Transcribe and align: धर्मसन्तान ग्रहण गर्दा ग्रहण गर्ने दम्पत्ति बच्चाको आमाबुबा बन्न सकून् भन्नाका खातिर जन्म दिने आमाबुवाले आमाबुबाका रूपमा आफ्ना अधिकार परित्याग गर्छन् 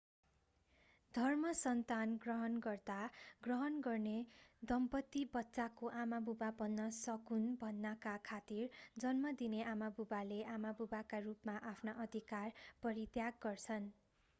धर्मसन्तान 1.13 2.15
ग्रहण 2.23 2.55
गर्दा 2.59 2.95
ग्रहण 3.43 3.75
गर्ने 3.87 4.13
दम्पत्ति 4.63 5.23
बच्चाको 5.35 5.91
आमाबुबा 5.99 6.49
बन्न 6.63 6.87
सकून् 7.01 7.45
भन्नाका 7.61 8.15
खातिर 8.25 8.81
जन्म 9.05 9.35
दिने 9.37 9.63
आमाबुवाले 9.69 10.43
आमाबुबाका 10.57 11.23
रूपमा 11.23 11.59
आफ्ना 11.69 11.97
अधिकार 12.03 12.67
परित्याग 12.83 13.41
गर्छन् 13.43 13.91